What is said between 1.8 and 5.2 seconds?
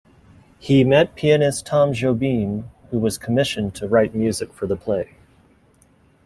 Jobim, who was commissioned to write music for the play.